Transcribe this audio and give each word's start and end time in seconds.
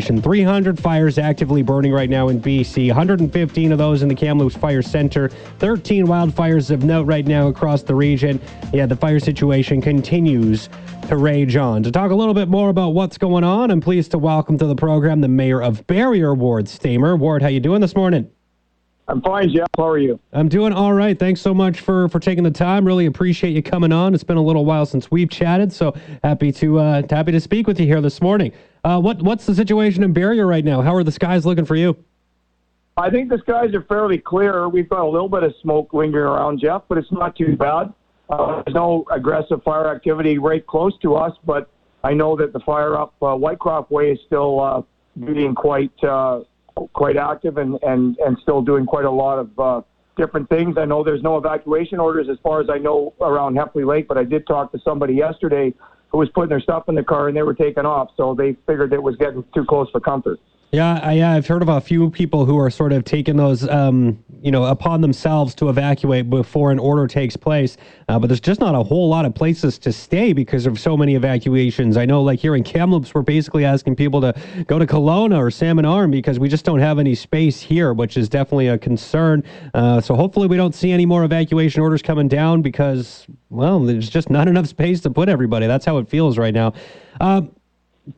300 0.00 0.78
fires 0.78 1.18
actively 1.18 1.62
burning 1.62 1.92
right 1.92 2.10
now 2.10 2.28
in 2.28 2.40
BC, 2.40 2.88
115 2.88 3.72
of 3.72 3.78
those 3.78 4.02
in 4.02 4.08
the 4.08 4.14
Kamloops 4.14 4.56
Fire 4.56 4.82
Center, 4.82 5.28
13 5.58 6.06
wildfires 6.06 6.70
of 6.70 6.84
note 6.84 7.06
right 7.06 7.26
now 7.26 7.48
across 7.48 7.82
the 7.82 7.94
region. 7.94 8.40
Yeah, 8.72 8.86
the 8.86 8.96
fire 8.96 9.20
situation 9.20 9.80
continues 9.80 10.68
to 11.08 11.16
rage 11.16 11.56
on. 11.56 11.82
To 11.82 11.92
talk 11.92 12.10
a 12.10 12.14
little 12.14 12.34
bit 12.34 12.48
more 12.48 12.70
about 12.70 12.90
what's 12.90 13.18
going 13.18 13.44
on, 13.44 13.70
I'm 13.70 13.80
pleased 13.80 14.10
to 14.12 14.18
welcome 14.18 14.58
to 14.58 14.66
the 14.66 14.76
program 14.76 15.20
the 15.20 15.28
mayor 15.28 15.62
of 15.62 15.86
Barriere 15.86 16.36
Ward 16.36 16.68
Stamer. 16.68 17.16
Ward, 17.16 17.42
how 17.42 17.48
you 17.48 17.60
doing 17.60 17.80
this 17.80 17.94
morning? 17.94 18.30
I'm 19.06 19.20
fine, 19.20 19.50
Jeff. 19.50 19.66
How 19.76 19.88
are 19.88 19.98
you? 19.98 20.18
I'm 20.32 20.48
doing 20.48 20.72
all 20.72 20.94
right. 20.94 21.18
Thanks 21.18 21.40
so 21.40 21.52
much 21.52 21.80
for 21.80 22.08
for 22.08 22.18
taking 22.18 22.42
the 22.42 22.50
time. 22.50 22.86
Really 22.86 23.04
appreciate 23.04 23.50
you 23.50 23.62
coming 23.62 23.92
on. 23.92 24.14
It's 24.14 24.24
been 24.24 24.38
a 24.38 24.42
little 24.42 24.64
while 24.64 24.86
since 24.86 25.10
we've 25.10 25.28
chatted, 25.28 25.72
so 25.72 25.94
happy 26.22 26.50
to 26.52 26.78
uh, 26.78 27.02
happy 27.10 27.32
to 27.32 27.40
speak 27.40 27.66
with 27.66 27.78
you 27.78 27.86
here 27.86 28.00
this 28.00 28.22
morning. 28.22 28.52
Uh, 28.84 29.00
what 29.00 29.22
what's 29.22 29.46
the 29.46 29.54
situation 29.54 30.02
in 30.02 30.12
Barriere 30.12 30.46
right 30.46 30.64
now? 30.64 30.82
How 30.82 30.94
are 30.94 31.02
the 31.02 31.12
skies 31.12 31.46
looking 31.46 31.64
for 31.64 31.74
you? 31.74 31.96
I 32.96 33.10
think 33.10 33.30
the 33.30 33.38
skies 33.38 33.74
are 33.74 33.82
fairly 33.82 34.18
clear. 34.18 34.68
We've 34.68 34.88
got 34.88 35.00
a 35.00 35.08
little 35.08 35.28
bit 35.28 35.42
of 35.42 35.54
smoke 35.62 35.92
lingering 35.92 36.26
around, 36.26 36.60
Jeff, 36.60 36.82
but 36.88 36.98
it's 36.98 37.10
not 37.10 37.34
too 37.34 37.56
bad. 37.56 37.92
Uh, 38.28 38.62
there's 38.62 38.74
no 38.74 39.04
aggressive 39.10 39.62
fire 39.64 39.88
activity 39.88 40.38
right 40.38 40.64
close 40.66 40.96
to 41.00 41.14
us, 41.16 41.32
but 41.44 41.70
I 42.04 42.12
know 42.12 42.36
that 42.36 42.52
the 42.52 42.60
fire 42.60 42.96
up 42.96 43.14
uh, 43.20 43.26
Whitecroft 43.26 43.90
Way 43.90 44.12
is 44.12 44.18
still 44.26 44.60
uh, 44.60 44.82
being 45.18 45.54
quite 45.54 45.92
uh, 46.04 46.42
quite 46.92 47.16
active 47.16 47.56
and, 47.56 47.78
and, 47.82 48.16
and 48.18 48.36
still 48.42 48.60
doing 48.60 48.84
quite 48.84 49.06
a 49.06 49.10
lot 49.10 49.38
of 49.38 49.58
uh, 49.58 49.80
different 50.16 50.48
things. 50.50 50.76
I 50.76 50.84
know 50.84 51.02
there's 51.02 51.22
no 51.22 51.38
evacuation 51.38 51.98
orders 52.00 52.28
as 52.28 52.36
far 52.42 52.60
as 52.60 52.68
I 52.68 52.78
know 52.78 53.14
around 53.20 53.56
Heffley 53.56 53.86
Lake, 53.86 54.08
but 54.08 54.18
I 54.18 54.24
did 54.24 54.46
talk 54.46 54.72
to 54.72 54.78
somebody 54.84 55.14
yesterday 55.14 55.72
was 56.16 56.28
putting 56.34 56.50
their 56.50 56.60
stuff 56.60 56.88
in 56.88 56.94
the 56.94 57.02
car 57.02 57.28
and 57.28 57.36
they 57.36 57.42
were 57.42 57.54
taking 57.54 57.86
off, 57.86 58.10
so 58.16 58.34
they 58.34 58.56
figured 58.66 58.92
it 58.92 59.02
was 59.02 59.16
getting 59.16 59.44
too 59.54 59.64
close 59.64 59.88
for 59.90 60.00
comfort. 60.00 60.38
Yeah, 60.74 60.98
I, 61.04 61.22
I've 61.22 61.46
heard 61.46 61.62
of 61.62 61.68
a 61.68 61.80
few 61.80 62.10
people 62.10 62.46
who 62.46 62.58
are 62.58 62.68
sort 62.68 62.92
of 62.92 63.04
taking 63.04 63.36
those, 63.36 63.68
um, 63.68 64.18
you 64.42 64.50
know, 64.50 64.64
upon 64.64 65.02
themselves 65.02 65.54
to 65.54 65.68
evacuate 65.68 66.28
before 66.28 66.72
an 66.72 66.80
order 66.80 67.06
takes 67.06 67.36
place. 67.36 67.76
Uh, 68.08 68.18
but 68.18 68.26
there's 68.26 68.40
just 68.40 68.58
not 68.58 68.74
a 68.74 68.82
whole 68.82 69.08
lot 69.08 69.24
of 69.24 69.36
places 69.36 69.78
to 69.78 69.92
stay 69.92 70.32
because 70.32 70.66
of 70.66 70.80
so 70.80 70.96
many 70.96 71.14
evacuations. 71.14 71.96
I 71.96 72.06
know, 72.06 72.24
like 72.24 72.40
here 72.40 72.56
in 72.56 72.64
Kamloops, 72.64 73.14
we're 73.14 73.22
basically 73.22 73.64
asking 73.64 73.94
people 73.94 74.20
to 74.22 74.34
go 74.66 74.80
to 74.80 74.84
Kelowna 74.84 75.38
or 75.38 75.48
Salmon 75.48 75.84
Arm 75.84 76.10
because 76.10 76.40
we 76.40 76.48
just 76.48 76.64
don't 76.64 76.80
have 76.80 76.98
any 76.98 77.14
space 77.14 77.60
here, 77.60 77.92
which 77.92 78.16
is 78.16 78.28
definitely 78.28 78.66
a 78.66 78.76
concern. 78.76 79.44
Uh, 79.74 80.00
so 80.00 80.16
hopefully, 80.16 80.48
we 80.48 80.56
don't 80.56 80.74
see 80.74 80.90
any 80.90 81.06
more 81.06 81.22
evacuation 81.22 81.82
orders 81.82 82.02
coming 82.02 82.26
down 82.26 82.62
because, 82.62 83.28
well, 83.48 83.78
there's 83.78 84.10
just 84.10 84.28
not 84.28 84.48
enough 84.54 84.66
space 84.66 85.00
to 85.02 85.10
put 85.10 85.28
everybody. 85.28 85.68
That's 85.68 85.84
how 85.84 85.98
it 85.98 86.08
feels 86.08 86.36
right 86.36 86.52
now. 86.52 86.72
Uh, 87.20 87.42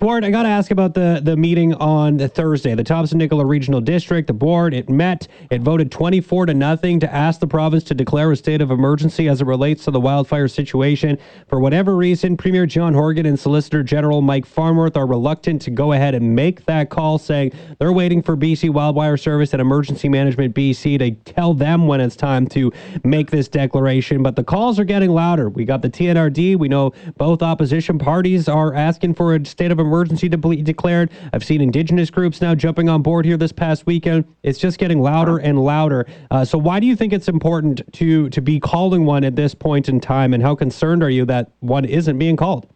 Ward, 0.00 0.24
I 0.24 0.32
got 0.32 0.42
to 0.42 0.48
ask 0.48 0.72
about 0.72 0.94
the, 0.94 1.20
the 1.22 1.36
meeting 1.36 1.72
on 1.74 2.16
the 2.16 2.26
Thursday. 2.26 2.74
The 2.74 2.82
Thompson 2.82 3.18
Nicola 3.18 3.46
Regional 3.46 3.80
District, 3.80 4.26
the 4.26 4.32
board, 4.32 4.74
it 4.74 4.88
met. 4.88 5.28
It 5.48 5.60
voted 5.60 5.92
24 5.92 6.46
to 6.46 6.54
nothing 6.54 6.98
to 6.98 7.14
ask 7.14 7.38
the 7.38 7.46
province 7.46 7.84
to 7.84 7.94
declare 7.94 8.32
a 8.32 8.36
state 8.36 8.60
of 8.60 8.72
emergency 8.72 9.28
as 9.28 9.40
it 9.40 9.46
relates 9.46 9.84
to 9.84 9.92
the 9.92 10.00
wildfire 10.00 10.48
situation. 10.48 11.18
For 11.46 11.60
whatever 11.60 11.94
reason, 11.94 12.36
Premier 12.36 12.66
John 12.66 12.94
Horgan 12.94 13.26
and 13.26 13.38
Solicitor 13.38 13.84
General 13.84 14.22
Mike 14.22 14.44
Farnworth 14.44 14.96
are 14.96 15.06
reluctant 15.06 15.62
to 15.62 15.70
go 15.70 15.92
ahead 15.92 16.16
and 16.16 16.34
make 16.34 16.64
that 16.64 16.90
call, 16.90 17.16
saying 17.16 17.52
they're 17.78 17.92
waiting 17.92 18.22
for 18.22 18.36
BC 18.36 18.70
Wildfire 18.70 19.16
Service 19.16 19.52
and 19.52 19.62
Emergency 19.62 20.08
Management 20.08 20.52
BC 20.52 20.98
to 20.98 21.12
tell 21.32 21.54
them 21.54 21.86
when 21.86 22.00
it's 22.00 22.16
time 22.16 22.48
to 22.48 22.72
make 23.04 23.30
this 23.30 23.46
declaration. 23.46 24.24
But 24.24 24.34
the 24.34 24.42
calls 24.42 24.80
are 24.80 24.84
getting 24.84 25.10
louder. 25.10 25.48
We 25.48 25.64
got 25.64 25.82
the 25.82 25.90
TNRD. 25.90 26.56
We 26.56 26.66
know 26.66 26.92
both 27.16 27.40
opposition 27.40 28.00
parties 28.00 28.48
are 28.48 28.74
asking 28.74 29.14
for 29.14 29.32
a 29.32 29.44
state 29.44 29.70
of 29.70 29.75
of 29.78 29.86
emergency 29.86 30.28
de- 30.28 30.62
declared. 30.62 31.10
I've 31.32 31.44
seen 31.44 31.60
indigenous 31.60 32.10
groups 32.10 32.41
now 32.41 32.55
jumping 32.55 32.88
on 32.88 33.02
board 33.02 33.24
here 33.24 33.36
this 33.36 33.52
past 33.52 33.86
weekend. 33.86 34.24
It's 34.42 34.58
just 34.58 34.78
getting 34.78 35.00
louder 35.00 35.38
and 35.38 35.62
louder. 35.62 36.06
Uh, 36.30 36.44
so 36.44 36.58
why 36.58 36.80
do 36.80 36.86
you 36.86 36.96
think 36.96 37.12
it's 37.12 37.28
important 37.28 37.82
to 37.94 38.28
to 38.30 38.41
be 38.41 38.58
calling 38.60 39.04
one 39.04 39.24
at 39.24 39.36
this 39.36 39.54
point 39.54 39.88
in 39.88 40.00
time, 40.00 40.34
and 40.34 40.42
how 40.42 40.54
concerned 40.54 41.03
are 41.03 41.10
you 41.10 41.25
that 41.26 41.50
one 41.60 41.84
isn't 41.84 42.19
being 42.19 42.37
called? 42.37 42.66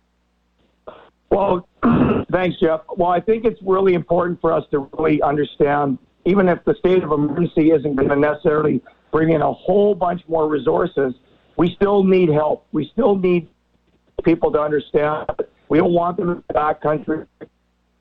Well, 1.31 1.69
thanks, 2.33 2.59
Jeff. 2.61 2.81
Well, 2.97 3.11
I 3.11 3.21
think 3.21 3.44
it's 3.44 3.61
really 3.62 3.94
important 3.94 4.41
for 4.41 4.53
us 4.53 4.65
to 4.72 4.91
really 4.99 5.22
understand, 5.22 5.99
even 6.25 6.49
if 6.49 6.65
the 6.65 6.75
state 6.75 7.03
of 7.03 7.12
emergency 7.12 7.71
isn't 7.71 7.94
going 7.94 8.11
to 8.11 8.17
necessarily 8.17 8.82
bring 9.12 9.31
in 9.31 9.43
a 9.43 9.53
whole 9.53 9.94
bunch 9.94 10.22
more 10.28 10.49
resources, 10.49 11.15
we 11.56 11.75
still 11.75 12.05
need 12.05 12.28
help. 12.28 12.67
We 12.72 12.88
still 12.93 13.17
need 13.17 13.49
people 14.25 14.53
to 14.53 14.61
understand 14.61 15.27
we 15.70 15.78
don't 15.78 15.94
want 15.94 16.19
them 16.19 16.28
in 16.28 16.42
the 16.47 16.53
back 16.53 16.82
country. 16.82 17.25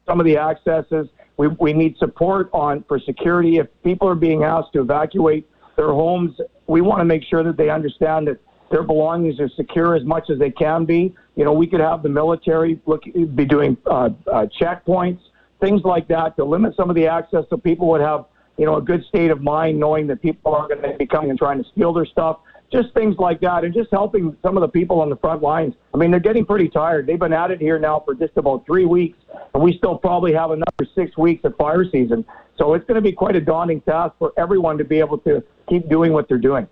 Some 0.05 0.19
of 0.19 0.25
the 0.25 0.37
accesses, 0.37 1.07
we, 1.37 1.47
we 1.47 1.71
need 1.71 1.95
support 1.97 2.49
on 2.51 2.83
for 2.87 2.99
security. 2.99 3.57
If 3.57 3.67
people 3.83 4.09
are 4.09 4.15
being 4.15 4.43
asked 4.43 4.73
to 4.73 4.81
evacuate 4.81 5.47
their 5.77 5.93
homes, 5.93 6.35
we 6.67 6.81
want 6.81 6.99
to 6.99 7.05
make 7.05 7.23
sure 7.23 7.43
that 7.43 7.55
they 7.55 7.69
understand 7.69 8.27
that 8.27 8.39
their 8.71 8.83
belongings 8.83 9.39
are 9.39 9.49
secure 9.49 9.95
as 9.95 10.03
much 10.03 10.29
as 10.29 10.39
they 10.39 10.51
can 10.51 10.83
be. 10.83 11.15
You 11.35 11.45
know, 11.45 11.53
we 11.53 11.67
could 11.67 11.79
have 11.79 12.03
the 12.03 12.09
military 12.09 12.81
look 12.85 13.03
be 13.03 13.45
doing 13.45 13.77
uh, 13.85 14.09
uh, 14.31 14.47
checkpoints, 14.59 15.19
things 15.61 15.83
like 15.83 16.07
that, 16.09 16.35
to 16.37 16.43
limit 16.43 16.75
some 16.75 16.89
of 16.89 16.95
the 16.95 17.07
access 17.07 17.45
so 17.49 17.57
people 17.57 17.87
would 17.89 18.01
have 18.01 18.25
you 18.57 18.65
know 18.65 18.75
a 18.75 18.81
good 18.81 19.05
state 19.05 19.31
of 19.31 19.41
mind 19.41 19.79
knowing 19.79 20.05
that 20.07 20.21
people 20.21 20.53
aren't 20.53 20.69
going 20.69 20.91
to 20.91 20.97
be 20.97 21.05
coming 21.05 21.29
and 21.29 21.39
trying 21.39 21.63
to 21.63 21.69
steal 21.69 21.93
their 21.93 22.05
stuff 22.05 22.39
just 22.71 22.93
things 22.93 23.15
like 23.17 23.39
that, 23.41 23.63
and 23.63 23.73
just 23.73 23.89
helping 23.91 24.35
some 24.41 24.57
of 24.57 24.61
the 24.61 24.67
people 24.67 25.01
on 25.01 25.09
the 25.09 25.15
front 25.17 25.41
lines. 25.41 25.73
I 25.93 25.97
mean, 25.97 26.11
they're 26.11 26.19
getting 26.19 26.45
pretty 26.45 26.69
tired. 26.69 27.07
They've 27.07 27.19
been 27.19 27.33
at 27.33 27.51
it 27.51 27.59
here 27.59 27.79
now 27.79 28.01
for 28.05 28.13
just 28.13 28.37
about 28.37 28.65
three 28.65 28.85
weeks, 28.85 29.17
and 29.53 29.63
we 29.63 29.77
still 29.77 29.97
probably 29.97 30.33
have 30.33 30.51
another 30.51 30.87
six 30.95 31.17
weeks 31.17 31.43
of 31.43 31.55
fire 31.57 31.83
season. 31.89 32.25
So 32.57 32.73
it's 32.73 32.85
going 32.85 32.95
to 32.95 33.01
be 33.01 33.11
quite 33.11 33.35
a 33.35 33.41
daunting 33.41 33.81
task 33.81 34.15
for 34.19 34.33
everyone 34.37 34.77
to 34.77 34.83
be 34.83 34.99
able 34.99 35.17
to 35.19 35.43
keep 35.67 35.89
doing 35.89 36.13
what 36.13 36.27
they're 36.27 36.37
doing. 36.37 36.67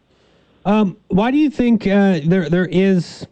Um, 0.65 0.97
why 1.07 1.31
do 1.31 1.37
you 1.37 1.49
think 1.49 1.87
uh, 1.87 2.19
there 2.25 2.49
there 2.49 2.67
is? 2.69 3.25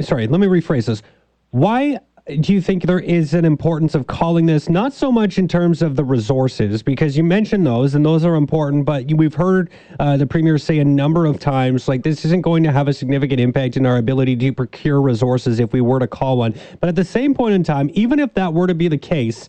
Sorry, 0.00 0.26
let 0.26 0.40
me 0.40 0.48
rephrase 0.48 0.86
this. 0.86 1.02
Why 1.50 1.98
do 2.36 2.52
you 2.52 2.60
think 2.60 2.84
there 2.84 3.00
is 3.00 3.34
an 3.34 3.44
importance 3.44 3.94
of 3.94 4.06
calling 4.06 4.46
this 4.46 4.68
not 4.68 4.92
so 4.92 5.10
much 5.10 5.38
in 5.38 5.48
terms 5.48 5.82
of 5.82 5.96
the 5.96 6.04
resources 6.04 6.82
because 6.82 7.16
you 7.16 7.24
mentioned 7.24 7.66
those 7.66 7.94
and 7.94 8.04
those 8.04 8.24
are 8.24 8.36
important 8.36 8.84
but 8.84 9.04
we've 9.12 9.34
heard 9.34 9.70
uh, 9.98 10.16
the 10.16 10.26
premier 10.26 10.58
say 10.58 10.78
a 10.78 10.84
number 10.84 11.26
of 11.26 11.40
times 11.40 11.88
like 11.88 12.02
this 12.02 12.24
isn't 12.24 12.42
going 12.42 12.62
to 12.62 12.70
have 12.70 12.88
a 12.88 12.92
significant 12.92 13.40
impact 13.40 13.76
in 13.76 13.84
our 13.84 13.96
ability 13.96 14.36
to 14.36 14.52
procure 14.52 15.00
resources 15.00 15.58
if 15.60 15.72
we 15.72 15.80
were 15.80 15.98
to 15.98 16.06
call 16.06 16.38
one. 16.38 16.54
But 16.80 16.88
at 16.88 16.96
the 16.96 17.04
same 17.04 17.34
point 17.34 17.54
in 17.54 17.64
time 17.64 17.90
even 17.94 18.18
if 18.18 18.32
that 18.34 18.52
were 18.52 18.66
to 18.66 18.74
be 18.74 18.88
the 18.88 18.98
case 18.98 19.48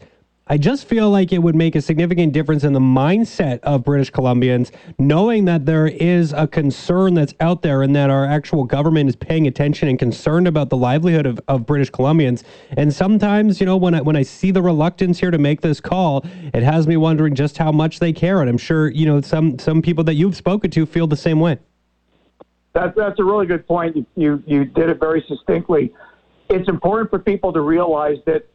I 0.52 0.58
just 0.58 0.86
feel 0.86 1.10
like 1.10 1.32
it 1.32 1.38
would 1.38 1.56
make 1.56 1.76
a 1.76 1.82
significant 1.82 2.34
difference 2.34 2.66
in 2.66 2.74
the 2.74 2.80
mindset 2.82 3.62
of 3.62 3.86
British 3.86 4.12
Columbians, 4.12 4.70
knowing 5.00 5.46
that 5.46 5.66
there 5.66 5.88
is 5.88 6.34
a 6.34 6.46
concern 6.46 7.14
that's 7.14 7.34
out 7.40 7.62
there 7.62 7.84
and 7.84 7.96
that 7.96 8.10
our 8.10 8.26
actual 8.26 8.66
government 8.66 9.08
is 9.08 9.16
paying 9.16 9.48
attention 9.48 9.88
and 9.88 9.98
concerned 9.98 10.50
about 10.50 10.70
the 10.70 10.76
livelihood 10.76 11.26
of, 11.26 11.40
of 11.48 11.66
British 11.66 11.90
Columbians. 11.90 12.44
And 12.76 12.94
sometimes, 12.94 13.62
you 13.62 13.66
know, 13.66 13.78
when 13.78 13.96
I, 13.96 14.02
when 14.02 14.18
I 14.18 14.24
see 14.24 14.52
the 14.52 14.62
reluctance 14.62 15.22
here 15.22 15.32
to 15.32 15.38
make 15.38 15.62
this 15.62 15.80
call, 15.80 16.26
it 16.54 16.64
has 16.64 16.86
me 16.86 16.98
wondering 16.98 17.34
just 17.34 17.58
how 17.58 17.72
much 17.72 18.00
they 18.00 18.12
care. 18.12 18.42
And 18.42 18.50
I'm 18.50 18.58
sure, 18.58 18.90
you 18.90 19.06
know, 19.06 19.22
some, 19.22 19.58
some 19.58 19.82
people 19.82 20.04
that 20.04 20.16
you've 20.16 20.36
spoken 20.36 20.70
to 20.72 20.86
feel 20.86 21.08
the 21.08 21.16
same 21.16 21.40
way. 21.40 21.60
That's, 22.74 22.94
that's 22.98 23.18
a 23.20 23.24
really 23.24 23.46
good 23.46 23.66
point. 23.66 23.96
You, 23.96 24.06
you, 24.18 24.44
you 24.46 24.66
did 24.66 24.90
it 24.90 25.00
very 25.00 25.24
succinctly. 25.30 25.94
It's 26.50 26.68
important 26.68 27.10
for 27.10 27.20
people 27.20 27.54
to 27.54 27.62
realize 27.62 28.18
that 28.26 28.51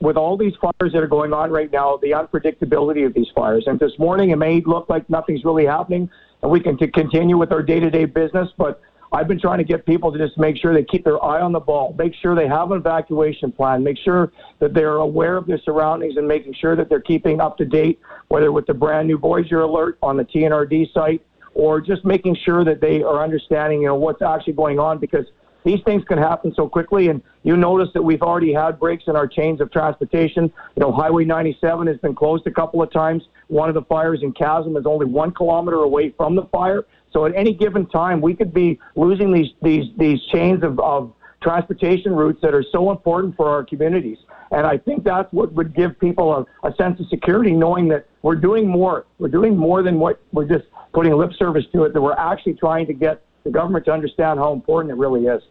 with 0.00 0.16
all 0.16 0.36
these 0.36 0.54
fires 0.60 0.92
that 0.92 1.02
are 1.02 1.08
going 1.08 1.32
on 1.32 1.50
right 1.50 1.70
now, 1.72 1.96
the 1.96 2.12
unpredictability 2.12 3.04
of 3.04 3.14
these 3.14 3.28
fires. 3.34 3.64
And 3.66 3.78
this 3.78 3.92
morning, 3.98 4.30
it 4.30 4.36
may 4.36 4.60
look 4.60 4.88
like 4.88 5.08
nothing's 5.10 5.44
really 5.44 5.66
happening, 5.66 6.08
and 6.42 6.50
we 6.50 6.60
can 6.60 6.76
t- 6.76 6.86
continue 6.88 7.36
with 7.36 7.52
our 7.52 7.62
day-to-day 7.62 8.04
business. 8.06 8.48
But 8.56 8.80
I've 9.12 9.26
been 9.26 9.40
trying 9.40 9.58
to 9.58 9.64
get 9.64 9.86
people 9.86 10.12
to 10.12 10.18
just 10.18 10.38
make 10.38 10.56
sure 10.56 10.72
they 10.72 10.84
keep 10.84 11.04
their 11.04 11.22
eye 11.22 11.40
on 11.40 11.52
the 11.52 11.60
ball, 11.60 11.94
make 11.98 12.14
sure 12.14 12.34
they 12.34 12.46
have 12.46 12.70
an 12.70 12.78
evacuation 12.78 13.50
plan, 13.50 13.82
make 13.82 13.98
sure 13.98 14.32
that 14.60 14.74
they're 14.74 14.96
aware 14.96 15.36
of 15.36 15.46
their 15.46 15.58
surroundings, 15.64 16.16
and 16.16 16.28
making 16.28 16.54
sure 16.54 16.76
that 16.76 16.88
they're 16.88 17.00
keeping 17.00 17.40
up 17.40 17.56
to 17.58 17.64
date, 17.64 17.98
whether 18.28 18.52
with 18.52 18.66
the 18.66 18.74
brand 18.74 19.08
new 19.08 19.18
Voyageur 19.18 19.64
alert 19.64 19.98
on 20.02 20.16
the 20.16 20.24
TNRD 20.24 20.92
site 20.92 21.22
or 21.54 21.80
just 21.80 22.04
making 22.04 22.36
sure 22.44 22.64
that 22.64 22.80
they 22.80 23.02
are 23.02 23.24
understanding, 23.24 23.82
you 23.82 23.88
know, 23.88 23.96
what's 23.96 24.22
actually 24.22 24.52
going 24.52 24.78
on 24.78 24.98
because 24.98 25.26
these 25.68 25.80
things 25.84 26.02
can 26.04 26.16
happen 26.16 26.54
so 26.56 26.66
quickly. 26.66 27.08
And 27.08 27.22
you 27.42 27.54
notice 27.56 27.90
that 27.92 28.02
we've 28.02 28.22
already 28.22 28.54
had 28.54 28.80
breaks 28.80 29.04
in 29.06 29.16
our 29.16 29.26
chains 29.26 29.60
of 29.60 29.70
transportation. 29.70 30.44
You 30.76 30.80
know, 30.80 30.92
Highway 30.92 31.26
97 31.26 31.86
has 31.86 31.98
been 31.98 32.14
closed 32.14 32.46
a 32.46 32.50
couple 32.50 32.82
of 32.82 32.90
times. 32.90 33.24
One 33.48 33.68
of 33.68 33.74
the 33.74 33.82
fires 33.82 34.20
in 34.22 34.32
Chasm 34.32 34.76
is 34.78 34.86
only 34.86 35.04
one 35.04 35.32
kilometer 35.32 35.76
away 35.76 36.14
from 36.16 36.36
the 36.36 36.44
fire. 36.44 36.86
So 37.12 37.26
at 37.26 37.34
any 37.36 37.52
given 37.52 37.84
time, 37.86 38.22
we 38.22 38.34
could 38.34 38.54
be 38.54 38.78
losing 38.96 39.30
these 39.32 39.48
these 39.62 39.86
these 39.98 40.20
chains 40.32 40.62
of, 40.62 40.80
of 40.80 41.12
transportation 41.42 42.12
routes 42.14 42.40
that 42.42 42.54
are 42.54 42.64
so 42.72 42.90
important 42.90 43.36
for 43.36 43.48
our 43.48 43.62
communities. 43.62 44.18
And 44.50 44.66
I 44.66 44.78
think 44.78 45.04
that's 45.04 45.30
what 45.32 45.52
would 45.52 45.74
give 45.74 45.98
people 46.00 46.32
a, 46.34 46.66
a 46.66 46.74
sense 46.76 46.98
of 46.98 47.06
security, 47.08 47.52
knowing 47.52 47.88
that 47.88 48.06
we're 48.22 48.36
doing 48.36 48.66
more. 48.66 49.06
We're 49.18 49.28
doing 49.28 49.54
more 49.54 49.82
than 49.82 49.98
what 49.98 50.20
we're 50.32 50.48
just 50.48 50.64
putting 50.94 51.12
lip 51.12 51.32
service 51.38 51.64
to 51.74 51.84
it. 51.84 51.92
That 51.92 52.00
we're 52.00 52.14
actually 52.14 52.54
trying 52.54 52.86
to 52.86 52.94
get 52.94 53.22
the 53.44 53.50
government 53.50 53.84
to 53.86 53.92
understand 53.92 54.38
how 54.38 54.52
important 54.52 54.92
it 54.92 54.96
really 54.96 55.26
is. 55.26 55.42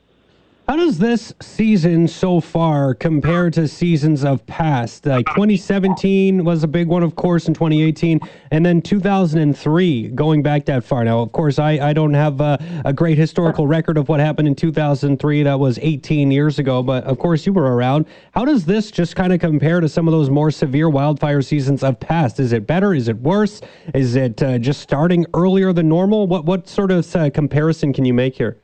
How 0.69 0.75
does 0.75 0.97
this 0.97 1.33
season 1.41 2.09
so 2.09 2.41
far 2.41 2.93
compare 2.93 3.49
to 3.51 3.69
seasons 3.69 4.25
of 4.25 4.45
past? 4.47 5.05
Like 5.05 5.25
2017 5.27 6.43
was 6.43 6.61
a 6.61 6.67
big 6.67 6.89
one, 6.89 7.03
of 7.03 7.15
course, 7.15 7.47
in 7.47 7.53
2018, 7.53 8.19
and 8.51 8.65
then 8.65 8.81
2003, 8.81 10.09
going 10.09 10.43
back 10.43 10.65
that 10.65 10.83
far. 10.83 11.05
Now, 11.05 11.21
of 11.21 11.31
course, 11.31 11.57
I, 11.57 11.79
I 11.79 11.93
don't 11.93 12.13
have 12.13 12.41
a, 12.41 12.59
a 12.83 12.91
great 12.91 13.17
historical 13.17 13.65
record 13.65 13.97
of 13.97 14.09
what 14.09 14.19
happened 14.19 14.49
in 14.49 14.55
2003. 14.55 15.43
That 15.43 15.57
was 15.57 15.79
18 15.81 16.31
years 16.31 16.59
ago, 16.59 16.83
but 16.83 17.05
of 17.05 17.17
course, 17.17 17.45
you 17.45 17.53
were 17.53 17.73
around. 17.73 18.05
How 18.33 18.43
does 18.43 18.65
this 18.65 18.91
just 18.91 19.15
kind 19.15 19.31
of 19.31 19.39
compare 19.39 19.79
to 19.79 19.87
some 19.87 20.05
of 20.05 20.11
those 20.11 20.29
more 20.29 20.51
severe 20.51 20.89
wildfire 20.89 21.41
seasons 21.41 21.81
of 21.81 21.97
past? 21.97 22.41
Is 22.41 22.51
it 22.51 22.67
better? 22.67 22.93
Is 22.93 23.07
it 23.07 23.15
worse? 23.19 23.61
Is 23.95 24.17
it 24.17 24.43
uh, 24.43 24.57
just 24.57 24.81
starting 24.81 25.27
earlier 25.33 25.71
than 25.71 25.87
normal? 25.87 26.27
What, 26.27 26.43
what 26.43 26.67
sort 26.67 26.91
of 26.91 27.15
uh, 27.15 27.29
comparison 27.29 27.93
can 27.93 28.03
you 28.03 28.13
make 28.13 28.35
here? 28.35 28.57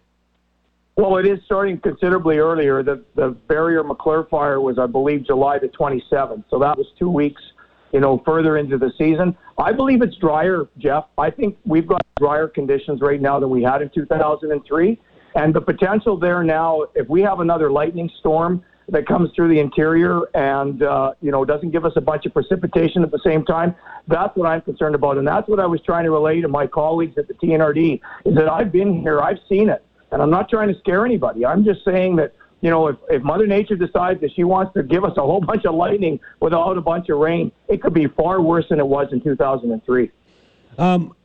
Well, 0.96 1.18
it 1.18 1.26
is 1.26 1.40
starting 1.46 1.80
considerably 1.80 2.38
earlier. 2.38 2.84
The 2.84 3.04
the 3.16 3.36
Barriere 3.50 3.84
McLure 3.84 4.30
fire 4.30 4.62
was, 4.62 4.78
I 4.78 4.86
believe, 4.86 5.26
July 5.26 5.58
the 5.58 5.70
27th. 5.70 6.44
So 6.50 6.60
that 6.60 6.78
was 6.78 6.86
two 7.00 7.10
weeks, 7.10 7.42
you 7.92 8.00
know, 8.00 8.22
further 8.24 8.58
into 8.58 8.78
the 8.78 8.92
season. 8.98 9.36
I 9.58 9.72
believe 9.72 10.04
it's 10.04 10.16
drier, 10.18 10.68
Jeff. 10.78 11.06
I 11.18 11.32
think 11.32 11.58
we've 11.66 11.88
got 11.88 12.02
drier 12.20 12.48
conditions 12.48 13.02
right 13.02 13.20
now 13.20 13.40
than 13.40 13.50
we 13.50 13.64
had 13.64 13.82
in 13.82 13.90
2003, 13.90 15.00
and 15.36 15.54
the 15.54 15.62
potential 15.62 16.18
there 16.18 16.44
now, 16.44 16.86
if 16.94 17.10
we 17.10 17.22
have 17.22 17.40
another 17.40 17.72
lightning 17.72 18.10
storm 18.20 18.64
that 18.90 19.08
comes 19.08 19.32
through 19.36 19.48
the 19.48 19.60
interior 19.60 20.22
and 20.36 20.84
uh, 20.84 21.14
you 21.22 21.32
know 21.32 21.44
doesn't 21.44 21.72
give 21.72 21.86
us 21.86 21.94
a 21.96 22.02
bunch 22.02 22.28
of 22.28 22.34
precipitation 22.34 23.02
at 23.02 23.10
the 23.10 23.22
same 23.26 23.44
time, 23.46 23.74
that's 24.08 24.38
what 24.38 24.48
I'm 24.48 24.62
concerned 24.62 24.94
about, 24.94 25.18
and 25.18 25.28
that's 25.28 25.50
what 25.50 25.60
I 25.60 25.66
was 25.66 25.82
trying 25.82 26.04
to 26.04 26.12
relay 26.12 26.40
to 26.42 26.48
my 26.48 26.68
colleagues 26.68 27.18
at 27.18 27.28
the 27.28 27.34
TNRD. 27.34 28.00
Is 28.26 28.36
that 28.36 28.48
I've 28.48 28.72
been 28.72 29.02
here, 29.02 29.22
I've 29.22 29.40
seen 29.50 29.70
it. 29.70 29.84
And 30.14 30.22
I'm 30.22 30.30
not 30.30 30.48
trying 30.48 30.72
to 30.72 30.80
scare 30.80 31.06
anybody. 31.06 31.44
I'm 31.44 31.66
just 31.66 31.84
saying 31.84 32.18
that, 32.18 32.34
you 32.62 32.70
know, 32.70 32.88
if, 32.88 32.98
if 33.10 33.24
Mother 33.24 33.48
Nature 33.48 33.76
decides 33.76 34.22
that 34.22 34.32
she 34.36 34.44
wants 34.44 34.72
to 34.76 34.84
give 34.84 35.04
us 35.04 35.18
a 35.18 35.22
whole 35.22 35.42
bunch 35.46 35.66
of 35.66 35.74
lightning 35.74 36.20
without 36.40 36.78
a 36.78 36.82
bunch 36.82 37.10
of 37.10 37.18
rain, 37.18 37.52
it 37.68 37.82
could 37.82 37.96
be 37.96 38.06
far 38.08 38.40
worse 38.40 38.66
than 38.70 38.80
it 38.80 38.88
was 38.88 39.08
in 39.12 39.22
2003. 39.22 40.12
Um, 40.78 41.16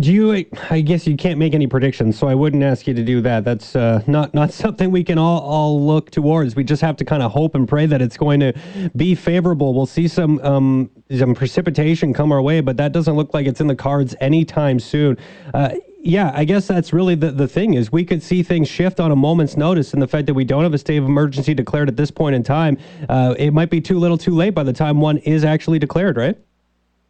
do 0.00 0.10
you? 0.10 0.46
I 0.70 0.80
guess 0.80 1.06
you 1.06 1.18
can't 1.18 1.38
make 1.38 1.52
any 1.52 1.66
predictions, 1.66 2.18
so 2.18 2.26
I 2.26 2.34
wouldn't 2.34 2.62
ask 2.62 2.86
you 2.86 2.94
to 2.94 3.04
do 3.04 3.20
that. 3.20 3.44
That's 3.44 3.76
uh, 3.76 4.02
not 4.06 4.32
not 4.32 4.50
something 4.64 4.90
we 4.90 5.04
can 5.04 5.18
all 5.18 5.40
all 5.40 5.86
look 5.86 6.10
towards. 6.10 6.56
We 6.56 6.64
just 6.64 6.80
have 6.80 6.96
to 6.96 7.04
kind 7.04 7.22
of 7.22 7.30
hope 7.30 7.54
and 7.54 7.68
pray 7.68 7.84
that 7.84 8.00
it's 8.00 8.16
going 8.16 8.40
to 8.40 8.54
be 8.96 9.14
favorable. 9.14 9.74
We'll 9.74 9.84
see 9.84 10.08
some 10.08 10.40
um, 10.40 10.90
some 11.14 11.34
precipitation 11.34 12.14
come 12.14 12.32
our 12.32 12.40
way, 12.40 12.62
but 12.62 12.78
that 12.78 12.92
doesn't 12.92 13.16
look 13.16 13.34
like 13.34 13.46
it's 13.46 13.60
in 13.60 13.66
the 13.66 13.76
cards 13.76 14.14
anytime 14.18 14.80
soon. 14.80 15.18
Uh, 15.52 15.74
yeah, 16.04 16.32
I 16.34 16.44
guess 16.44 16.66
that's 16.66 16.92
really 16.92 17.14
the, 17.14 17.30
the 17.30 17.46
thing 17.46 17.74
is 17.74 17.92
we 17.92 18.04
could 18.04 18.22
see 18.22 18.42
things 18.42 18.68
shift 18.68 18.98
on 18.98 19.12
a 19.12 19.16
moment's 19.16 19.56
notice, 19.56 19.92
and 19.92 20.02
the 20.02 20.08
fact 20.08 20.26
that 20.26 20.34
we 20.34 20.44
don't 20.44 20.64
have 20.64 20.74
a 20.74 20.78
state 20.78 20.96
of 20.96 21.04
emergency 21.04 21.54
declared 21.54 21.88
at 21.88 21.96
this 21.96 22.10
point 22.10 22.34
in 22.34 22.42
time, 22.42 22.76
uh, 23.08 23.34
it 23.38 23.52
might 23.52 23.70
be 23.70 23.80
too 23.80 23.98
little, 23.98 24.18
too 24.18 24.34
late 24.34 24.50
by 24.50 24.64
the 24.64 24.72
time 24.72 25.00
one 25.00 25.18
is 25.18 25.44
actually 25.44 25.78
declared, 25.78 26.16
right? 26.16 26.36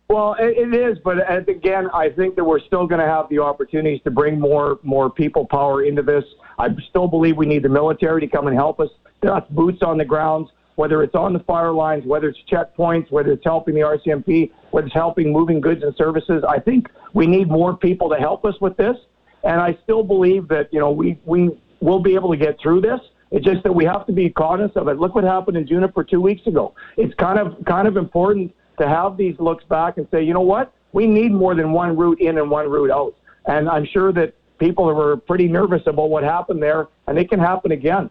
Well, 0.08 0.36
it 0.38 0.74
is, 0.74 0.98
but 1.02 1.16
again, 1.48 1.88
I 1.94 2.10
think 2.10 2.36
that 2.36 2.44
we're 2.44 2.60
still 2.60 2.86
going 2.86 3.00
to 3.00 3.06
have 3.06 3.30
the 3.30 3.38
opportunities 3.38 4.02
to 4.04 4.10
bring 4.10 4.38
more 4.38 4.78
more 4.82 5.08
people 5.08 5.46
power 5.46 5.84
into 5.84 6.02
this. 6.02 6.24
I 6.58 6.68
still 6.90 7.08
believe 7.08 7.38
we 7.38 7.46
need 7.46 7.62
the 7.62 7.70
military 7.70 8.20
to 8.20 8.26
come 8.26 8.46
and 8.46 8.54
help 8.54 8.78
us. 8.78 8.90
That's 9.22 9.48
boots 9.50 9.82
on 9.82 9.96
the 9.96 10.04
grounds 10.04 10.50
whether 10.76 11.02
it's 11.02 11.14
on 11.14 11.32
the 11.32 11.40
fire 11.40 11.72
lines, 11.72 12.04
whether 12.06 12.28
it's 12.28 12.38
checkpoints, 12.50 13.10
whether 13.10 13.32
it's 13.32 13.44
helping 13.44 13.74
the 13.74 13.80
RCMP, 13.80 14.50
whether 14.70 14.86
it's 14.86 14.94
helping 14.94 15.32
moving 15.32 15.60
goods 15.60 15.82
and 15.82 15.94
services. 15.96 16.42
I 16.48 16.58
think 16.58 16.88
we 17.14 17.26
need 17.26 17.48
more 17.48 17.76
people 17.76 18.08
to 18.10 18.16
help 18.16 18.44
us 18.44 18.54
with 18.60 18.76
this. 18.76 18.96
And 19.44 19.60
I 19.60 19.76
still 19.82 20.02
believe 20.02 20.48
that, 20.48 20.72
you 20.72 20.78
know, 20.78 20.90
we, 20.90 21.18
we 21.24 21.50
will 21.80 22.00
be 22.00 22.14
able 22.14 22.30
to 22.30 22.36
get 22.36 22.58
through 22.60 22.80
this. 22.80 23.00
It's 23.30 23.44
just 23.44 23.62
that 23.64 23.72
we 23.72 23.84
have 23.84 24.06
to 24.06 24.12
be 24.12 24.30
cognizant 24.30 24.76
of 24.76 24.88
it. 24.88 24.98
Look 24.98 25.14
what 25.14 25.24
happened 25.24 25.56
in 25.56 25.66
Juniper 25.66 26.04
two 26.04 26.20
weeks 26.20 26.46
ago. 26.46 26.74
It's 26.96 27.14
kind 27.14 27.38
of 27.38 27.64
kind 27.64 27.88
of 27.88 27.96
important 27.96 28.54
to 28.78 28.88
have 28.88 29.16
these 29.16 29.34
looks 29.38 29.64
back 29.64 29.96
and 29.96 30.06
say, 30.10 30.22
you 30.22 30.34
know 30.34 30.42
what? 30.42 30.72
We 30.92 31.06
need 31.06 31.32
more 31.32 31.54
than 31.54 31.72
one 31.72 31.96
route 31.96 32.20
in 32.20 32.38
and 32.38 32.50
one 32.50 32.68
route 32.68 32.90
out. 32.90 33.14
And 33.46 33.68
I'm 33.68 33.86
sure 33.86 34.12
that 34.12 34.34
people 34.58 34.84
were 34.84 35.16
pretty 35.16 35.48
nervous 35.48 35.82
about 35.86 36.10
what 36.10 36.22
happened 36.22 36.62
there, 36.62 36.88
and 37.06 37.18
it 37.18 37.28
can 37.30 37.40
happen 37.40 37.72
again. 37.72 38.10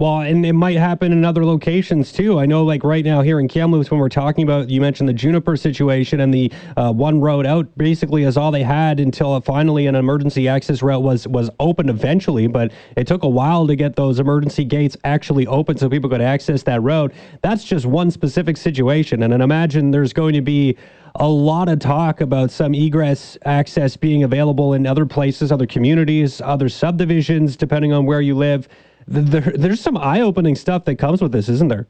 Well, 0.00 0.20
and 0.20 0.46
it 0.46 0.52
might 0.52 0.76
happen 0.76 1.10
in 1.10 1.24
other 1.24 1.44
locations 1.44 2.12
too. 2.12 2.38
I 2.38 2.46
know, 2.46 2.64
like 2.64 2.84
right 2.84 3.04
now 3.04 3.20
here 3.20 3.40
in 3.40 3.48
Kamloops, 3.48 3.90
when 3.90 3.98
we're 3.98 4.08
talking 4.08 4.44
about, 4.44 4.70
you 4.70 4.80
mentioned 4.80 5.08
the 5.08 5.12
Juniper 5.12 5.56
situation 5.56 6.20
and 6.20 6.32
the 6.32 6.52
uh, 6.76 6.92
one 6.92 7.20
road 7.20 7.46
out 7.46 7.66
basically 7.76 8.22
is 8.22 8.36
all 8.36 8.52
they 8.52 8.62
had 8.62 9.00
until 9.00 9.40
finally 9.40 9.88
an 9.88 9.96
emergency 9.96 10.46
access 10.46 10.82
route 10.82 11.02
was 11.02 11.26
was 11.26 11.50
opened 11.58 11.90
eventually. 11.90 12.46
But 12.46 12.70
it 12.96 13.08
took 13.08 13.24
a 13.24 13.28
while 13.28 13.66
to 13.66 13.74
get 13.74 13.96
those 13.96 14.20
emergency 14.20 14.64
gates 14.64 14.96
actually 15.02 15.48
open 15.48 15.76
so 15.76 15.90
people 15.90 16.08
could 16.08 16.20
access 16.20 16.62
that 16.62 16.80
road. 16.80 17.12
That's 17.42 17.64
just 17.64 17.84
one 17.84 18.12
specific 18.12 18.56
situation, 18.56 19.24
and 19.24 19.32
then 19.32 19.40
imagine 19.40 19.90
there's 19.90 20.12
going 20.12 20.34
to 20.34 20.42
be 20.42 20.76
a 21.16 21.26
lot 21.26 21.68
of 21.68 21.80
talk 21.80 22.20
about 22.20 22.52
some 22.52 22.72
egress 22.72 23.36
access 23.44 23.96
being 23.96 24.22
available 24.22 24.74
in 24.74 24.86
other 24.86 25.06
places, 25.06 25.50
other 25.50 25.66
communities, 25.66 26.40
other 26.40 26.68
subdivisions, 26.68 27.56
depending 27.56 27.92
on 27.92 28.06
where 28.06 28.20
you 28.20 28.36
live 28.36 28.68
there, 29.08 29.52
there's 29.56 29.80
some 29.80 29.96
eye-opening 29.96 30.54
stuff 30.54 30.84
that 30.84 30.96
comes 30.96 31.22
with 31.22 31.32
this, 31.32 31.48
isn't 31.48 31.68
there? 31.68 31.86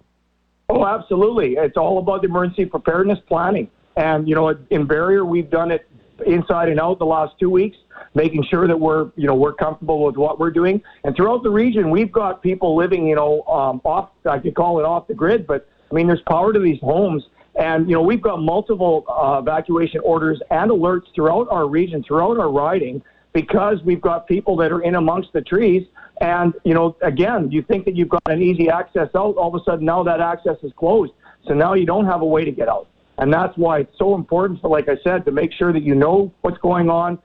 Oh, 0.69 0.87
absolutely. 0.87 1.55
It's 1.55 1.77
all 1.77 1.99
about 1.99 2.23
the 2.23 2.29
emergency 2.29 2.67
preparedness 2.67 3.19
planning. 3.27 3.71
And, 3.97 4.29
you 4.29 4.35
know, 4.35 4.49
in 4.71 4.87
Barriere, 4.87 5.27
we've 5.27 5.51
done 5.51 5.71
it 5.71 5.89
inside 6.27 6.69
and 6.69 6.79
out 6.79 6.99
the 6.99 7.07
last 7.07 7.39
two 7.39 7.51
weeks, 7.51 7.77
making 8.15 8.45
sure 8.45 8.67
that 8.67 8.79
we're, 8.79 9.11
you 9.17 9.27
know, 9.27 9.35
we're 9.35 9.55
comfortable 9.55 10.05
with 10.05 10.17
what 10.17 10.39
we're 10.39 10.51
doing. 10.51 10.83
And 11.05 11.17
throughout 11.17 11.43
the 11.43 11.51
region, 11.51 11.91
we've 11.91 12.13
got 12.13 12.43
people 12.43 12.77
living, 12.77 13.07
you 13.07 13.17
know, 13.17 13.43
um, 13.43 13.81
off, 13.85 14.11
I 14.29 14.39
could 14.39 14.55
call 14.55 14.79
it 14.79 14.85
off 14.85 15.09
the 15.09 15.15
grid, 15.15 15.47
but 15.47 15.69
I 15.91 15.95
mean, 15.95 16.07
there's 16.07 16.23
power 16.29 16.53
to 16.53 16.61
these 16.61 16.81
homes. 16.81 17.25
And, 17.59 17.89
you 17.89 17.95
know, 17.95 18.03
we've 18.03 18.23
got 18.23 18.41
multiple 18.41 19.05
uh, 19.09 19.41
evacuation 19.41 20.01
orders 20.05 20.41
and 20.51 20.71
alerts 20.71 21.07
throughout 21.15 21.49
our 21.51 21.67
region, 21.67 22.05
throughout 22.05 22.39
our 22.39 22.51
riding, 22.51 23.03
because 23.43 23.81
we've 23.85 24.01
got 24.01 24.27
people 24.27 24.57
that 24.57 24.73
are 24.73 24.81
in 24.81 24.97
amongst 24.97 25.33
the 25.33 25.41
trees 25.41 25.87
and, 26.21 26.53
you 26.65 26.75
know, 26.75 26.97
again, 27.03 27.53
you 27.53 27.63
think 27.63 27.85
that 27.85 27.95
you've 27.95 28.09
got 28.09 28.23
an 28.27 28.43
easy 28.43 28.69
access 28.69 29.09
out, 29.15 29.37
all 29.37 29.55
of 29.55 29.61
a 29.61 29.65
sudden 29.65 29.87
now 29.87 30.03
that 30.03 30.21
access 30.21 30.57
is 30.65 30.73
closed. 30.77 31.13
So 31.47 31.55
now 31.55 31.75
you 31.75 31.87
don't 31.87 32.07
have 32.07 32.21
a 32.21 32.27
way 32.27 32.45
to 32.45 32.51
get 32.51 32.69
out. 32.69 32.89
And 33.19 33.33
that's 33.33 33.57
why 33.57 33.79
it's 33.79 33.97
so 33.97 34.17
important, 34.17 34.61
for, 34.61 34.69
like 34.69 34.89
I 34.89 34.97
said, 35.05 35.25
to 35.27 35.31
make 35.31 35.53
sure 35.53 35.73
that 35.73 35.85
you 35.85 35.95
know 35.95 36.33
what's 36.41 36.59
going 36.59 36.91
on, 36.91 37.17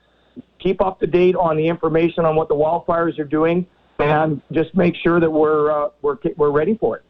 keep 0.59 0.81
up 0.81 0.99
to 0.99 1.07
date 1.07 1.35
on 1.35 1.57
the 1.57 1.67
information 1.67 2.25
on 2.25 2.35
what 2.35 2.47
the 2.47 2.55
wildfires 2.55 3.17
are 3.17 3.23
doing, 3.39 3.65
and 3.97 4.39
just 4.51 4.75
make 4.75 4.95
sure 4.95 5.19
that 5.19 5.31
we're, 5.31 5.71
uh, 5.71 5.89
we're, 6.03 6.17
we're 6.37 6.51
ready 6.51 6.77
for 6.77 6.97
it. 6.97 7.03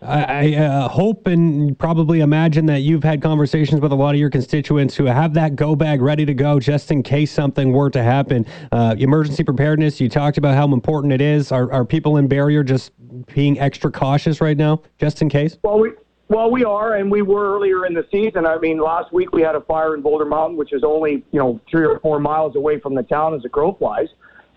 I, 0.00 0.54
uh, 0.54 0.88
hope 0.88 1.26
and 1.26 1.76
probably 1.78 2.20
imagine 2.20 2.66
that 2.66 2.80
you've 2.80 3.02
had 3.02 3.20
conversations 3.20 3.80
with 3.80 3.90
a 3.90 3.96
lot 3.96 4.14
of 4.14 4.20
your 4.20 4.30
constituents 4.30 4.96
who 4.96 5.06
have 5.06 5.34
that 5.34 5.56
go 5.56 5.74
bag 5.74 6.00
ready 6.00 6.24
to 6.24 6.34
go 6.34 6.60
just 6.60 6.90
in 6.90 7.02
case 7.02 7.32
something 7.32 7.72
were 7.72 7.90
to 7.90 8.02
happen. 8.02 8.46
Uh, 8.70 8.94
emergency 8.98 9.42
preparedness, 9.42 10.00
you 10.00 10.08
talked 10.08 10.38
about 10.38 10.54
how 10.54 10.72
important 10.72 11.12
it 11.12 11.20
is. 11.20 11.50
Are, 11.50 11.72
are 11.72 11.84
people 11.84 12.18
in 12.18 12.28
Barriere 12.28 12.64
just 12.64 12.92
being 13.34 13.58
extra 13.58 13.90
cautious 13.90 14.40
right 14.40 14.56
now, 14.56 14.82
just 14.98 15.20
in 15.20 15.28
case? 15.28 15.58
Well, 15.62 15.80
we, 15.80 15.90
well, 16.28 16.50
we 16.50 16.64
are, 16.64 16.94
and 16.94 17.10
we 17.10 17.22
were 17.22 17.54
earlier 17.54 17.86
in 17.86 17.94
the 17.94 18.06
season. 18.12 18.46
I 18.46 18.58
mean, 18.58 18.78
last 18.78 19.12
week 19.12 19.32
we 19.32 19.42
had 19.42 19.56
a 19.56 19.62
fire 19.62 19.94
in 19.94 20.02
Boulder 20.02 20.26
Mountain, 20.26 20.56
which 20.56 20.72
is 20.72 20.84
only, 20.84 21.24
you 21.32 21.40
know, 21.40 21.60
three 21.68 21.86
or 21.86 21.98
four 22.00 22.20
miles 22.20 22.54
away 22.54 22.78
from 22.78 22.94
the 22.94 23.02
town 23.02 23.34
as 23.34 23.44
a 23.44 23.48
crow 23.48 23.74
flies. 23.74 24.08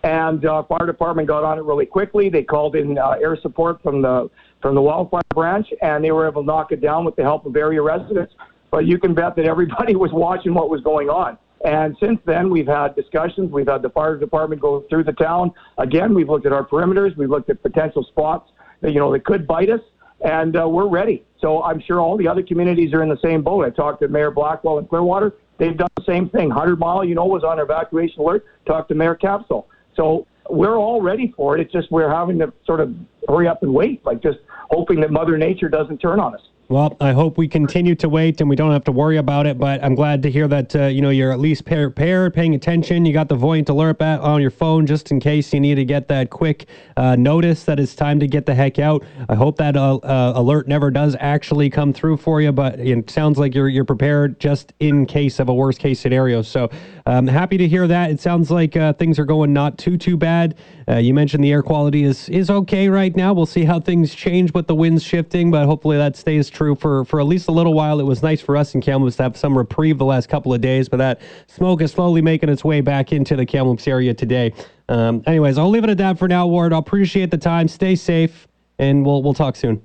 And 0.04 0.46
uh, 0.46 0.64
fire 0.64 0.86
department 0.86 1.28
got 1.28 1.44
on 1.44 1.60
it 1.60 1.64
really 1.64 1.86
quickly. 1.86 2.30
They 2.30 2.44
called 2.44 2.76
in 2.76 2.98
uh, 2.98 3.12
air 3.22 3.38
support 3.40 3.82
from 3.84 4.02
the 4.02 4.30
from 4.62 4.76
the 4.76 4.82
wildfire 4.82 5.22
branch, 5.30 5.68
and 5.82 6.04
they 6.04 6.12
were 6.12 6.28
able 6.28 6.42
to 6.42 6.46
knock 6.46 6.72
it 6.72 6.82
down 6.82 7.06
with 7.06 7.16
the 7.16 7.24
help 7.24 7.46
of 7.46 7.56
area 7.56 7.82
residents. 7.82 8.34
But 8.70 8.86
you 8.86 8.98
can 8.98 9.14
bet 9.14 9.36
that 9.36 9.46
everybody 9.46 9.96
was 10.06 10.12
watching 10.14 10.54
what 10.54 10.70
was 10.70 10.82
going 10.82 11.10
on. 11.10 11.38
And 11.64 11.96
since 12.00 12.20
then, 12.26 12.50
we've 12.50 12.68
had 12.68 12.96
discussions. 12.96 13.52
We've 13.52 13.68
had 13.68 13.82
the 13.82 13.90
fire 13.90 14.18
department 14.18 14.62
go 14.62 14.84
through 14.90 15.04
the 15.04 15.14
town. 15.14 15.52
Again, 15.78 16.14
we've 16.14 16.30
looked 16.30 16.46
at 16.46 16.54
our 16.54 16.66
perimeters. 16.66 17.16
We've 17.16 17.30
looked 17.30 17.50
at 17.50 17.62
potential 17.62 18.04
spots 18.04 18.52
that, 18.82 18.94
you 18.94 19.00
know, 19.00 19.12
that 19.12 19.26
could 19.26 19.46
bite 19.46 19.70
us. 19.70 19.82
And 20.22 20.56
uh, 20.56 20.68
we're 20.68 20.88
ready. 20.88 21.24
So 21.40 21.64
I'm 21.64 21.82
sure 21.82 22.00
all 22.00 22.18
the 22.18 22.28
other 22.28 22.44
communities 22.44 22.94
are 22.94 23.04
in 23.04 23.10
the 23.10 23.20
same 23.24 23.42
boat. 23.42 23.66
I 23.66 23.70
talked 23.70 24.02
to 24.02 24.08
Mayor 24.08 24.32
Blackwell 24.32 24.80
in 24.80 24.86
Clearwater. 24.86 25.34
They've 25.58 25.78
done 25.78 25.90
the 25.98 26.04
same 26.06 26.30
thing. 26.30 26.50
100 26.50 26.80
Mile, 26.80 27.04
you 27.04 27.16
know, 27.16 27.26
was 27.26 27.44
on 27.44 27.60
evacuation 27.60 28.22
alert. 28.22 28.46
Talked 28.66 28.90
to 28.90 28.96
Mayor 28.96 29.16
Campsall. 29.16 29.66
So 29.96 30.26
we're 30.50 30.78
all 30.78 31.02
ready 31.02 31.34
for 31.36 31.58
it. 31.58 31.62
It's 31.62 31.72
just 31.72 31.92
we're 31.92 32.10
having 32.10 32.40
to 32.40 32.52
sort 32.66 32.80
of 32.80 32.94
hurry 33.28 33.48
up 33.48 33.64
and 33.64 33.74
wait, 33.74 34.06
like 34.06 34.22
just 34.22 34.40
hoping 34.70 35.00
that 35.02 35.12
Mother 35.12 35.38
Nature 35.38 35.70
doesn't 35.70 36.00
turn 36.00 36.20
on 36.20 36.34
us. 36.34 36.42
Well, 36.72 36.96
I 37.02 37.12
hope 37.12 37.38
we 37.38 37.50
continue 37.50 37.96
to 37.96 38.08
wait 38.08 38.40
and 38.40 38.50
we 38.50 38.56
don't 38.56 38.72
have 38.72 38.86
to 38.86 38.94
worry 38.94 39.18
about 39.18 39.46
it. 39.46 39.58
But 39.58 39.84
I'm 39.84 39.94
glad 39.94 40.24
to 40.24 40.32
hear 40.32 40.48
that 40.48 40.74
uh, 40.74 40.86
you 40.86 41.02
know 41.02 41.10
you're 41.10 41.34
at 41.34 41.40
least 41.42 41.66
prepared, 41.66 42.34
paying 42.34 42.56
attention. 42.56 43.06
You 43.06 43.12
got 43.12 43.28
the 43.28 43.36
Voyent 43.36 43.68
alert 43.68 44.02
on 44.02 44.42
your 44.42 44.52
phone 44.52 44.86
just 44.86 45.12
in 45.12 45.20
case 45.20 45.52
you 45.52 45.60
need 45.60 45.76
to 45.76 45.84
get 45.84 46.08
that 46.08 46.30
quick 46.30 46.70
uh, 46.96 47.18
notice 47.18 47.66
that 47.66 47.78
it's 47.78 47.94
time 47.94 48.22
to 48.22 48.28
get 48.28 48.46
the 48.46 48.56
heck 48.56 48.80
out. 48.80 49.04
I 49.28 49.36
hope 49.36 49.58
that 49.58 49.76
uh, 49.76 49.98
uh 49.98 50.32
alert 50.34 50.70
never 50.70 50.92
does 50.92 51.18
actually 51.20 51.70
come 51.70 51.92
through 51.92 52.16
for 52.16 52.40
you, 52.40 52.54
but 52.54 52.80
it 52.80 53.10
sounds 53.10 53.38
like 53.38 53.54
you're 53.54 53.68
you're 53.68 53.84
prepared 53.84 54.40
just 54.40 54.72
in 54.80 55.06
case 55.06 55.42
of 55.42 55.50
a 55.50 55.54
worst 55.54 55.78
case 55.78 56.00
scenario. 56.00 56.42
So 56.42 56.70
I'm 57.06 57.18
um, 57.18 57.28
happy 57.28 57.58
to 57.58 57.68
hear 57.68 57.86
that. 57.86 58.12
It 58.12 58.22
sounds 58.22 58.50
like 58.50 58.78
uh, 58.78 58.94
things 58.94 59.20
are 59.20 59.26
going 59.26 59.52
not 59.52 59.78
too 59.78 59.98
too 59.98 60.16
bad. 60.16 60.56
Uh, 60.88 61.00
you 61.00 61.14
mentioned 61.14 61.44
the 61.44 61.52
air 61.52 61.64
quality 61.64 62.04
is 62.06 62.30
is 62.30 62.50
okay 62.50 62.88
right 62.88 63.14
now. 63.14 63.34
We'll 63.34 63.46
see 63.46 63.66
how 63.66 63.82
things 63.82 64.16
change 64.16 64.54
with 64.54 64.68
the 64.68 64.76
winds 64.76 65.04
shifting, 65.04 65.52
but 65.52 65.66
hopefully 65.66 65.98
that 65.98 66.16
stays 66.16 66.50
true 66.50 66.61
true 66.62 66.76
for, 66.76 67.04
for 67.06 67.20
at 67.20 67.26
least 67.26 67.48
a 67.48 67.52
little 67.52 67.74
while. 67.74 68.00
It 68.00 68.04
was 68.04 68.22
nice 68.22 68.40
for 68.40 68.56
us 68.56 68.76
in 68.76 68.82
Kamloops 68.82 69.16
to 69.16 69.24
have 69.24 69.36
some 69.36 69.58
reprieve 69.58 69.98
the 69.98 70.06
last 70.06 70.30
couple 70.30 70.54
of 70.54 70.62
days, 70.62 70.88
but 70.88 70.98
that 70.98 71.20
smoke 71.48 71.82
is 71.82 71.92
slowly 71.92 72.22
making 72.22 72.50
its 72.50 72.64
way 72.64 72.82
back 72.82 73.12
into 73.12 73.36
the 73.36 73.48
Kamloops 73.48 73.88
area 73.88 74.14
today. 74.14 74.54
Um, 74.88 75.24
anyways, 75.26 75.58
I'll 75.58 75.72
leave 75.72 75.84
it 75.84 75.90
at 75.90 75.98
that 75.98 76.20
for 76.20 76.28
now, 76.28 76.46
Ward. 76.46 76.72
I'll 76.72 76.80
appreciate 76.80 77.32
the 77.32 77.38
time. 77.38 77.68
Stay 77.68 77.96
safe, 77.96 78.48
and 78.78 79.04
we'll 79.04 79.24
we'll 79.24 79.34
talk 79.34 79.56
soon. 79.56 79.82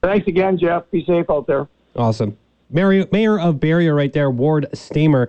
Thanks 0.00 0.28
again, 0.28 0.56
Jeff. 0.58 0.84
Be 0.92 1.04
safe 1.04 1.28
out 1.28 1.48
there. 1.48 1.68
Awesome. 1.96 2.36
Mayor, 2.70 3.06
Mayor 3.10 3.40
of 3.40 3.56
Barriere 3.56 3.96
right 3.96 4.12
there, 4.12 4.30
Ward 4.30 4.68
Stamer. 4.72 5.28